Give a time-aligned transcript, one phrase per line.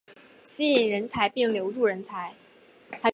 [0.43, 2.33] 吸引人才并留住人才